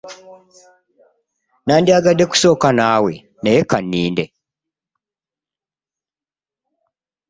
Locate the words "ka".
3.69-3.77